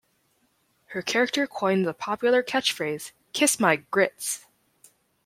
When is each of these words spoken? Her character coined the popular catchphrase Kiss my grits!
Her 0.87 1.03
character 1.03 1.45
coined 1.45 1.85
the 1.85 1.93
popular 1.93 2.41
catchphrase 2.41 3.11
Kiss 3.33 3.59
my 3.59 3.75
grits! 3.75 4.47